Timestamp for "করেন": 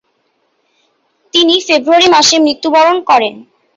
3.09-3.33